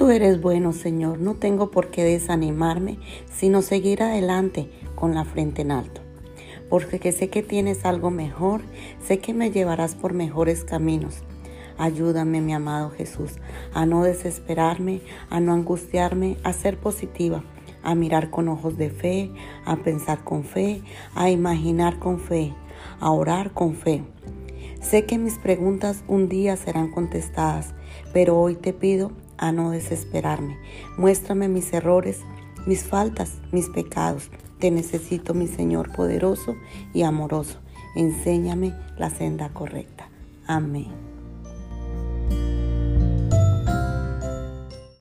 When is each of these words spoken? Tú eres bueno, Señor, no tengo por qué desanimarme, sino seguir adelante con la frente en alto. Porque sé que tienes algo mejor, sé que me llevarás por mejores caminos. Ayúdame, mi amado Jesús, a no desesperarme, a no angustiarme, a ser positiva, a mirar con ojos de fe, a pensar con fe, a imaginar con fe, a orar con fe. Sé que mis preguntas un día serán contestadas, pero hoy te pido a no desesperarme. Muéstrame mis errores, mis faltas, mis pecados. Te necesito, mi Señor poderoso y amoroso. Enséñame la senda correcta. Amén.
Tú 0.00 0.08
eres 0.08 0.40
bueno, 0.40 0.72
Señor, 0.72 1.18
no 1.18 1.34
tengo 1.34 1.70
por 1.70 1.90
qué 1.90 2.02
desanimarme, 2.02 2.98
sino 3.30 3.60
seguir 3.60 4.02
adelante 4.02 4.70
con 4.94 5.14
la 5.14 5.26
frente 5.26 5.60
en 5.60 5.72
alto. 5.72 6.00
Porque 6.70 7.12
sé 7.12 7.28
que 7.28 7.42
tienes 7.42 7.84
algo 7.84 8.10
mejor, 8.10 8.62
sé 9.06 9.18
que 9.18 9.34
me 9.34 9.50
llevarás 9.50 9.94
por 9.94 10.14
mejores 10.14 10.64
caminos. 10.64 11.16
Ayúdame, 11.76 12.40
mi 12.40 12.54
amado 12.54 12.88
Jesús, 12.88 13.32
a 13.74 13.84
no 13.84 14.02
desesperarme, 14.02 15.02
a 15.28 15.38
no 15.38 15.52
angustiarme, 15.52 16.38
a 16.44 16.54
ser 16.54 16.78
positiva, 16.78 17.44
a 17.82 17.94
mirar 17.94 18.30
con 18.30 18.48
ojos 18.48 18.78
de 18.78 18.88
fe, 18.88 19.30
a 19.66 19.76
pensar 19.76 20.24
con 20.24 20.44
fe, 20.44 20.80
a 21.14 21.28
imaginar 21.28 21.98
con 21.98 22.20
fe, 22.20 22.54
a 23.00 23.10
orar 23.10 23.52
con 23.52 23.74
fe. 23.74 24.02
Sé 24.80 25.04
que 25.04 25.18
mis 25.18 25.36
preguntas 25.36 26.04
un 26.08 26.30
día 26.30 26.56
serán 26.56 26.90
contestadas, 26.90 27.74
pero 28.14 28.40
hoy 28.40 28.54
te 28.54 28.72
pido 28.72 29.12
a 29.40 29.50
no 29.50 29.70
desesperarme. 29.70 30.58
Muéstrame 30.96 31.48
mis 31.48 31.72
errores, 31.72 32.20
mis 32.66 32.84
faltas, 32.84 33.38
mis 33.50 33.68
pecados. 33.68 34.30
Te 34.60 34.70
necesito, 34.70 35.34
mi 35.34 35.48
Señor 35.48 35.90
poderoso 35.92 36.54
y 36.92 37.02
amoroso. 37.02 37.58
Enséñame 37.96 38.74
la 38.98 39.10
senda 39.10 39.48
correcta. 39.48 40.08
Amén. 40.46 41.09